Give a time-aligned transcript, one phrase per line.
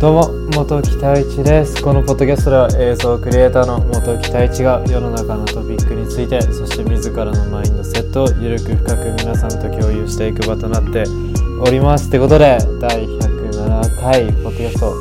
[0.00, 1.82] どうも元木太一です。
[1.82, 11.04] このポッドキャストでは映像クリエイターの元木太一が世の中のトピックについてそして自らのマインドセットをゆるく深く皆さんと共有していく場となって
[11.62, 12.08] おります。
[12.08, 14.92] ってことで第107回ポッドキャスト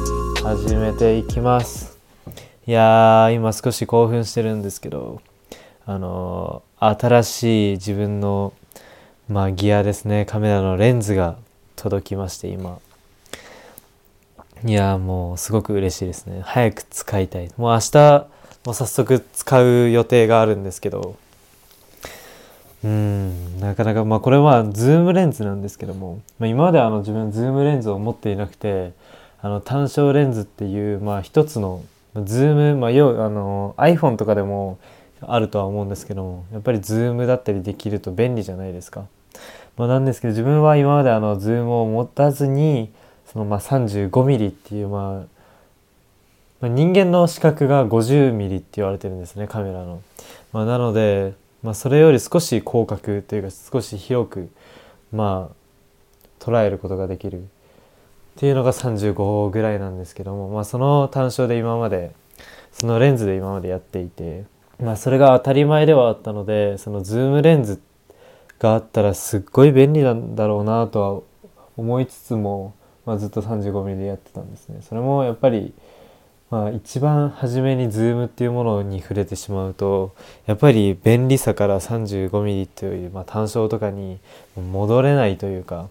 [0.47, 1.99] 始めていきます。
[2.65, 5.21] いやー今少し興奮してるんですけど
[5.85, 8.53] あのー、新しい自分の
[9.29, 10.25] まあギアですね。
[10.25, 11.37] カメラのレンズが
[11.75, 12.79] 届きまして今。
[14.65, 16.41] いやもうすごく嬉しいですね。
[16.43, 17.49] 早く使いたい。
[17.57, 18.27] もう明日
[18.65, 21.15] もう早速使う予定があるんですけど。
[22.83, 28.91] うんなかなかまあこれはズームレンズなんですけども、まあ、今まであの自分ズームレンズを持っていなくて
[29.41, 31.81] あの単焦レンズっていうまあ一つの
[32.23, 34.79] ズームまあ要あの iPhone とかでも
[35.21, 39.05] あるとは思うんですけどもやっぱりズームだったりできると便利じゃないですか。
[39.77, 42.91] まあ、なんですけど自分は今まであのズームを持たずに
[43.31, 45.25] そのま 35mm っていう、ま
[46.61, 50.01] あ、人間の視覚が 50mm って言われてるんですねカメラの。
[50.51, 54.49] まあ、なので、まあ、それより少し広角というか少し広く
[55.11, 57.45] まあ捉えることができるっ
[58.37, 62.11] ていうのが35ぐらいなんですけども、まあ、その単焦で今まで
[62.71, 64.43] そのレンズで今までやっていて、
[64.79, 67.92] まあ、それが当たり前ではあったのでそのズームレンズって
[68.63, 71.21] があったらすっごい便利なんだろうなとは
[71.77, 72.73] 思いつつも
[73.05, 74.81] まあ、ずっと 35mm でやってたんですね。
[74.81, 75.73] それもやっぱり、
[76.49, 84.19] まあ、一番初めにズームっていうものに触れてしまうとやっぱり便利さから 35mm という、まあ、単焦とかに
[84.55, 85.89] 戻れないというか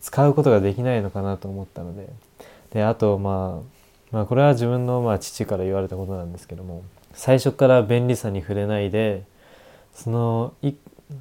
[0.00, 2.08] 使うことができないのかなと思ったので。
[2.72, 9.24] であと、まあ、まあこれは自分のまあ父から言われたことなんですけども最初から便利さに触れないで
[9.94, 10.72] そのい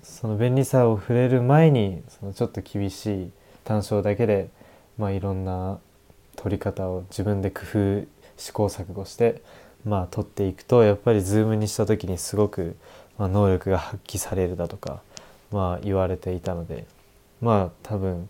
[0.04, 3.32] その便利さを触れる前にそのちょっと厳しい
[3.64, 4.50] 単焦だけで
[5.02, 5.80] まあ、いろんな
[6.36, 8.06] 取り方を自分で工夫
[8.38, 9.42] 試行錯誤して
[9.84, 12.76] まあ取っていくとやっぱりズームにした時にすごく、
[13.18, 15.02] まあ、能力が発揮されるだとか、
[15.52, 16.86] まあ、言われていたので
[17.42, 18.30] まあ多分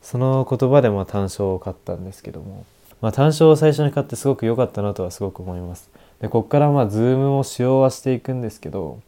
[0.00, 2.64] その言葉でも単勝を買ったんですけども、
[3.00, 5.90] まあ、単焦を最初に買ってすごく良かったなとはすごく思います。
[6.20, 9.00] でここからまあズームを使用はしていくんですけど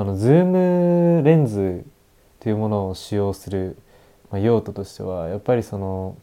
[0.00, 1.84] あのズームレンズ
[2.40, 3.76] というものを使用する
[4.30, 6.16] まあ、用途としてはやっぱりその、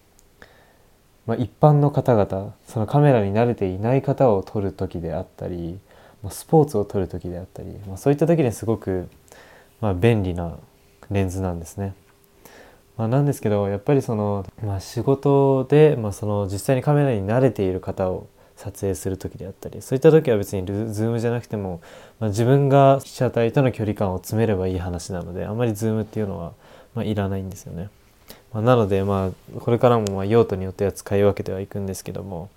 [1.26, 5.80] まあ、一般の方々そのカメラに慣れていない方を撮る時であったり、
[6.24, 9.10] まあ、スポーツを撮る時であったり、まあ、そういった時にすごく、
[9.82, 10.58] まあ、便利な
[11.10, 11.94] レンズなんですね。
[12.98, 21.82] まあ、なんですけどやっぱりその、まあ、仕事で、まあ、その実際にカメラに慣れている方を撮影する時であったりそういった時は別にズームじゃなくても、
[22.20, 26.54] まあ、自分が被写体との距離感を詰めればいい話なのであんまりズームっていうのは
[26.96, 27.90] まあ、いらないんですよね。
[28.54, 32.50] まあ、なので、まあ、これからもま用途によっては使い分けてはいくんですけども、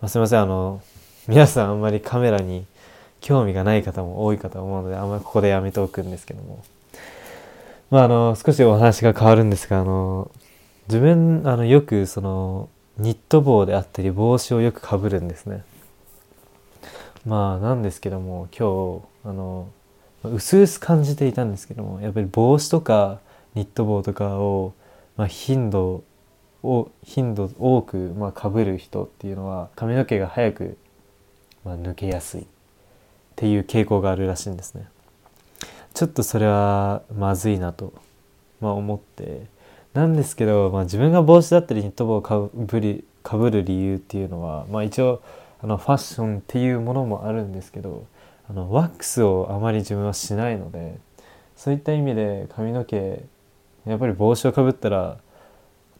[0.00, 0.82] まあ、すいませんあの
[1.28, 2.64] 皆さんあんまりカメラに
[3.20, 6.64] 興味がない方も多いかと思うのであんまりここでやめておくんですけども、
[7.90, 10.30] まあ、あの少しお話が変わるんですがあの
[10.88, 15.64] 自分あのよくそのニット帽であったり帽子をよくかぶるんですね。
[17.26, 19.68] まあなんですけども今日あの
[20.22, 23.20] 薄々感じていたんですけどもやっぱり帽子とか
[23.54, 24.74] ニット帽とかを、
[25.16, 26.04] まあ、頻度
[26.62, 30.78] を頻度多く、まあ、かぶる人っていうのは髪の毛が早く、
[31.64, 32.44] まあ、抜けやすいっ
[33.36, 34.88] ていう傾向があるらしいんですね。
[35.94, 37.94] ちょっとそれはまずいなと、
[38.60, 39.46] まあ、思って
[39.96, 45.22] なんですけど、まあ、自分が帽子だったりニット帽をかぶりかぶる理由っていうのは、まあ、一応
[45.62, 48.06] あのファッションっていうものもあるんですけど
[48.48, 50.98] あのワックスをあまり自分はしないので
[51.56, 53.22] そういった意味で髪の毛
[53.86, 55.16] やっぱり帽子をかぶったら、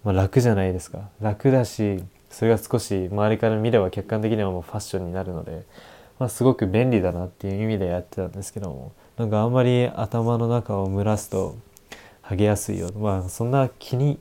[0.05, 1.09] まあ、楽じゃないですか。
[1.21, 5.65] 楽だしそれが少し周りから見れば客観的にはもうファッションになるので、
[6.19, 11.57] まあ、すごく便利だなっていう意味でやってたんですけどもなんかあんまり頭の中を蒸らすと
[12.28, 14.19] 剥げやすいよまあそんな気に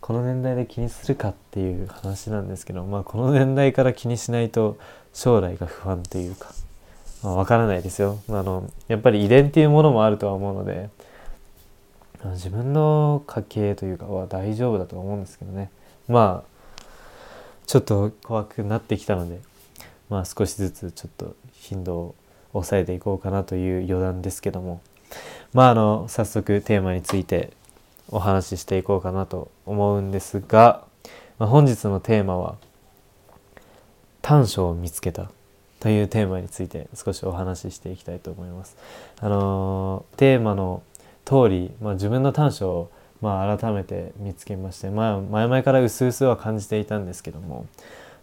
[0.00, 4.78] この年代で気にするかっていう話なんですけど、まあ、この年代から気にしないと
[5.12, 6.52] 将来が不安というか、
[7.22, 8.18] まあ、分からないですよ。
[8.28, 10.88] あのやっぱり遺伝っていうものもあるとは思うので
[12.32, 15.70] 自分の家系というかは大丈夫だと思うんですけどね。
[16.08, 16.82] まあ
[17.66, 19.40] ちょっと怖くなってきたので
[20.08, 22.14] まあ少しずつちょっと頻度を
[22.52, 24.80] 抑えていこうかなという余談ですけども。
[25.52, 27.52] まああの早速テーマについて
[28.10, 30.84] お話ししていこうかなと思うんですが、
[31.38, 32.56] まあ、本日のテーマは
[34.22, 35.30] 短所を見つけた
[35.80, 38.76] というテーマについて少しお話ししていきたいと思います。
[39.20, 40.82] あのテーマの
[41.24, 42.90] 通り、まあ、自分の短所を
[43.20, 47.66] まあ改めて見つけまして、まあ、前々から薄々は感じていたんですけども、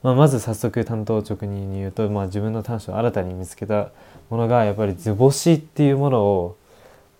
[0.03, 3.89] まあ、まず早速担当直入に言うと、まあ、自分の短所を新たに見つけた
[4.29, 6.57] ものがやっぱり図星っていうものを、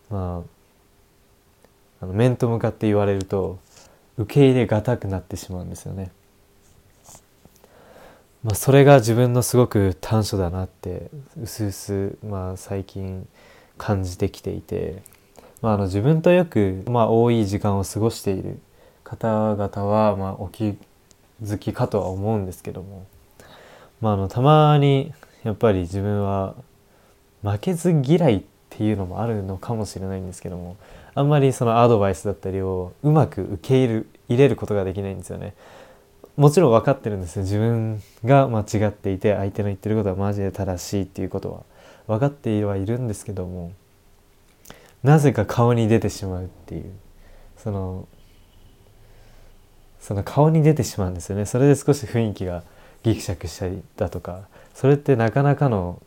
[0.09, 0.44] ま
[2.01, 3.59] あ、あの面と向かって言われると
[4.18, 6.12] 受け入れがたくなってしまうんですよね。
[8.44, 11.09] まあ、それが自分のすごく短所だなって
[11.42, 13.27] うすうす、まあ、最近
[13.77, 15.01] 感じてきていて、
[15.62, 18.59] まあ、あの自分とよく、まあ、多い時間を過ごしている
[19.04, 20.77] 方々は、まあ、お気
[21.44, 23.06] づきかとは思うんですけども、
[24.01, 25.13] まあ、あのたまに
[25.44, 26.56] やっぱり自分は
[27.44, 30.78] 負けず嫌いってていうのもあるのかもしれないんですけども
[31.16, 35.56] あんまりそのアドバイスだったりをうまく受け入れる入れることができないんですよね。
[36.36, 41.64] もちろん分かってるんですよ自分が間違っていて相手の言ってることはマジで正しいっていうことは
[42.06, 43.72] 分かってはいるんですけども
[45.02, 46.92] なぜか顔に出てしまうっていう
[47.58, 48.08] その
[50.00, 52.64] その顔に出てしまうんですよねそれで少し雰囲気が
[53.02, 56.00] ギクシャクしたりだとかそれってなかなかの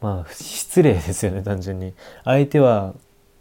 [0.00, 1.94] まあ失礼ですよね単純に。
[2.24, 2.94] 相手は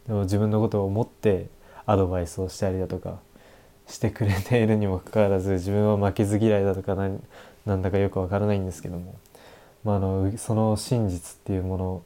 [0.08, 1.48] 自分のことを思って
[1.86, 3.20] アドバイスをしたりだとか
[3.88, 7.22] してくれているにもかかわらず自分は負けず嫌いだとか何
[7.66, 9.16] なんだかよくわからないんですけども、
[9.84, 12.02] まあ、あのその真実っていうもの、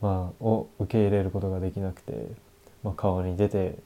[0.00, 2.12] まあ、を受け入れることができなくて、
[2.82, 3.76] まあ、顔に出て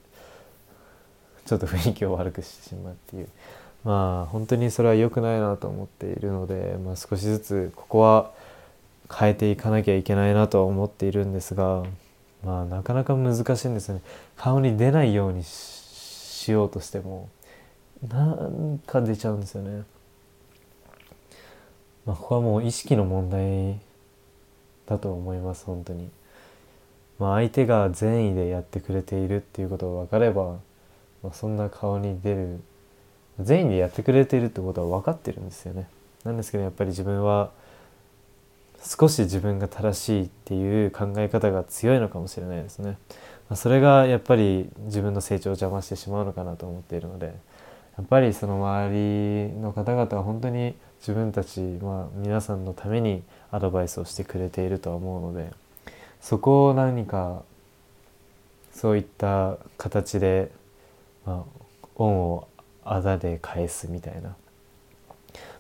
[1.46, 3.28] ちょっと雰囲気を悪くしてしまうっていう。
[3.84, 8.32] まあ本当にそれは良くないなと思っているので、まあ、少しずつここは
[9.12, 11.84] 変えていかなきゃいけないなとは思っているんですが、
[12.44, 14.02] まあ、なかなか難しいんですよね
[14.36, 17.28] 顔に出ないようにしようとしても
[18.08, 19.84] なんか出ちゃうんですよね。
[22.04, 23.80] まあ、ここはもう意識の問題
[24.86, 26.08] だと思います本当に。
[27.18, 30.58] まあ、相手が善意でやってくれているっていうことが分かれば、
[31.22, 32.60] まあ、そんな顔に出る
[33.40, 35.88] 善意でやってくれているってことは分かってるんですよね。
[36.24, 37.50] なんですけどやっぱり自分は
[38.86, 42.98] 少し自分が正しいっていう考え方が強いのかもしれないですね。
[43.48, 47.32] ま、それがやっぱり自分の成長を邪魔してしまうのかなと思っているのでや
[48.02, 55.52] っぱりその周りの方々は本当に自分たち、まあ、皆さんのためにアドバイスをしてくれているとは思うので
[56.20, 57.42] そこを何か
[58.72, 60.50] そういった形で、
[61.24, 61.64] まあ、
[61.96, 62.48] 恩を
[62.84, 64.34] あだで返すみたいな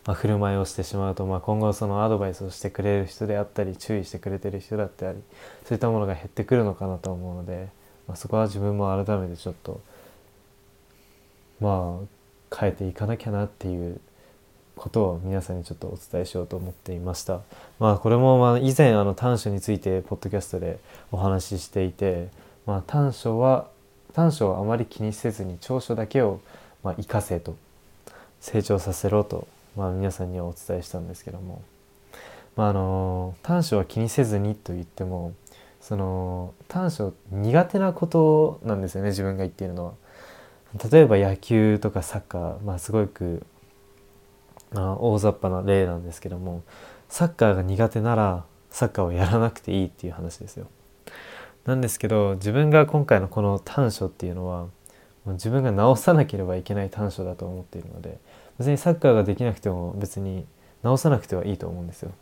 [0.06, 5.18] まあ、振る舞いをしてしまうと、まあ、今後そのアドバイスをしてくれる人であったり注意してくれてる人だったり
[5.64, 7.68] そういったものが減ってくるのかなと思うので、
[8.06, 9.80] まあ、そこは自分も改めてちょっと
[11.60, 14.00] まあ変えていかなきゃなっていう
[14.76, 17.40] ことを皆さんにちょっとお伝えしようと思っていました。
[17.78, 20.78] まあこれもまあ以前あの短所についてポッドキャストで
[21.10, 22.28] お話ししていて、
[22.66, 23.68] まあ、短所は
[24.12, 26.40] 短所をあまり気にせずに長所だけを
[26.84, 27.56] まあ活かせと
[28.40, 31.62] 成長させろとまあ、皆さんにはお伝えしたんですけども、
[32.56, 35.34] まあ、あの短所は気にせずにと言っても
[35.80, 39.92] その短所苦手なことなんですよね自分が言っているのは。
[40.90, 43.46] 例えば野球とかサッカー、まあ、すごく、
[44.74, 46.64] あ、大雑把な例なんですけども
[47.08, 50.66] サッカーが苦手ならサッカーをやらなくていいっていう話ですよ。
[51.64, 54.66] なんですけど自分が今回のこの短所っていうのは
[55.26, 58.18] 自分が直さなければいけない短所だと思っているので
[58.58, 60.46] 別にサッカーができなくても別に
[60.82, 62.12] 直さなくてはいいと思うんですよ。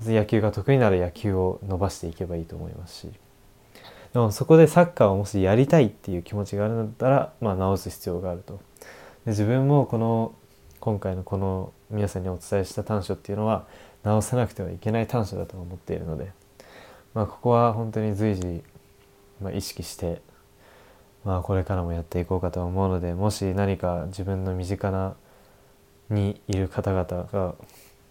[0.00, 3.12] 別に野球が得意なら野球を伸ばしていけばいいと思いますし
[4.14, 8.54] でもそこでサッカーをもしやりたいっていう気持ちがあるんだったら、まあ、直す必要があると。
[9.24, 10.34] で自分もこの
[10.80, 13.66] 今回のこの皆さんにお伝えした短所っていうのは
[14.02, 16.32] 直さなくてはいけない短所だと思っているので、
[17.12, 18.62] まあ、ここは本当に随時、
[19.42, 20.22] まあ、意識して
[21.24, 25.14] まあこれからもやっていこうかと思うのでもし何か自分の身近な
[26.10, 27.54] にいる方々が、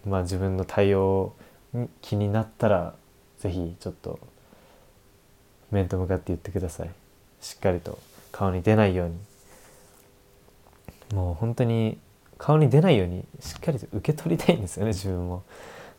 [0.06, 1.34] まあ、自分の対応
[1.74, 2.96] に気になったら
[3.38, 4.20] 是非ちょっと
[5.72, 6.89] 面と向かって言ってください
[7.41, 8.00] しっかりと
[8.32, 9.18] 顔に出ないように
[11.13, 11.98] もう本当に
[12.38, 15.44] 顔に出ないようにしっかりと受け取りたいんですよね自分も。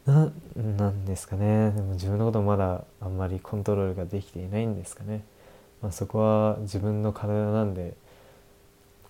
[0.06, 5.22] ななんですかねでも自分のことまだあんまりコントロールができていないんですかね。
[5.82, 7.94] まあ、そこは自分の体なんで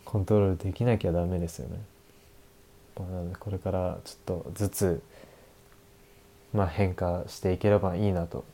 [0.04, 1.80] コントロールできなきゃダメですよね。
[3.10, 5.02] なのでこれからちょっとずつ、
[6.52, 8.44] まあ、変化していければいいなと、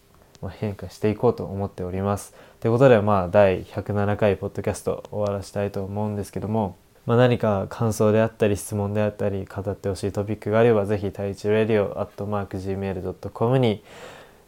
[0.43, 2.35] まあ、変化していこうと思っております。
[2.61, 6.77] ということでまあ第107回ポッドキャスト終わらしたいと思うんですけども、
[7.07, 13.83] まあ、何か感想であったり質問であったり語ってほしいトピックがあればぜひ太一レディオアットマーク Gmail.com に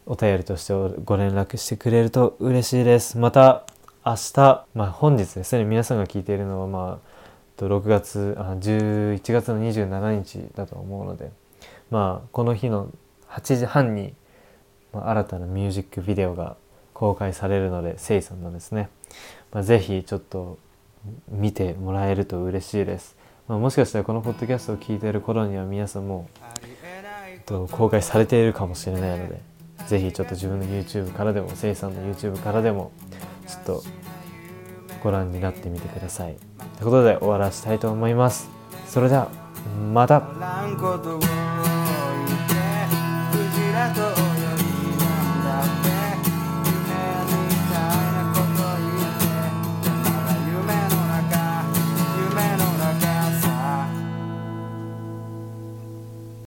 [0.07, 0.73] お便りとして
[1.05, 3.67] ご連絡してくれると嬉しいですまた
[4.05, 7.18] 明日、まあ、本日ですね皆さんが聞いているのはまあ
[7.67, 11.31] 6月あ11月の27日だと思うので
[11.91, 12.91] まあこの日の
[13.29, 14.15] 8時半に、
[14.93, 16.57] まあ、新たなミュージックビデオが
[16.95, 18.89] 公開されるのでせいさんのですね、
[19.53, 20.59] まあ、ぜひちょっと
[21.29, 26.29] 見てもらえると嬉しいです、まあ、もしかしたらこのポッドキャストを聞いている頃には皆さんも
[27.49, 29.41] と公開されているかもしれないので
[29.87, 32.93] ぜひちょっと自分の YouTube からでもせいさんの YouTube からでも
[33.47, 33.83] ちょっと
[35.03, 36.37] ご覧になってみてください。
[36.79, 38.49] ということで終わらせたいと思います。
[38.87, 39.29] それでは
[39.93, 40.23] また。